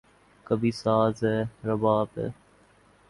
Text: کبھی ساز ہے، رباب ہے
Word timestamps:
کبھی 0.45 0.71
ساز 0.73 1.23
ہے، 1.23 1.37
رباب 1.65 2.07
ہے 2.17 2.27